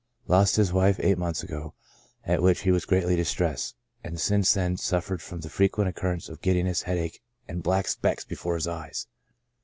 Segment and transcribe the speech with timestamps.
[0.25, 1.75] Lost his wife eight months ago,
[2.23, 5.87] at which he was greatly distressed, and since then has suf fered from the frequent
[5.89, 9.05] occurrence of giddiness, headache, and black specks before his eyes.